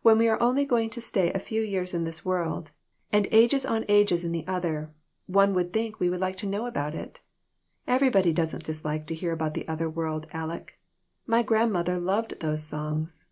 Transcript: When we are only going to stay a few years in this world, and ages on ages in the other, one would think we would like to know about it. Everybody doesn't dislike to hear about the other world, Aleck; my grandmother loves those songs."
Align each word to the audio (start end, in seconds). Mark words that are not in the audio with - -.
When 0.00 0.16
we 0.16 0.28
are 0.28 0.40
only 0.40 0.64
going 0.64 0.88
to 0.88 0.98
stay 1.02 1.30
a 1.30 1.38
few 1.38 1.60
years 1.60 1.92
in 1.92 2.04
this 2.04 2.24
world, 2.24 2.70
and 3.12 3.28
ages 3.30 3.66
on 3.66 3.84
ages 3.86 4.24
in 4.24 4.32
the 4.32 4.46
other, 4.46 4.94
one 5.26 5.52
would 5.52 5.74
think 5.74 6.00
we 6.00 6.08
would 6.08 6.20
like 6.22 6.36
to 6.38 6.46
know 6.46 6.64
about 6.64 6.94
it. 6.94 7.20
Everybody 7.86 8.32
doesn't 8.32 8.64
dislike 8.64 9.06
to 9.08 9.14
hear 9.14 9.32
about 9.32 9.52
the 9.52 9.68
other 9.68 9.90
world, 9.90 10.26
Aleck; 10.32 10.78
my 11.26 11.42
grandmother 11.42 12.00
loves 12.00 12.32
those 12.40 12.62
songs." 12.66 13.26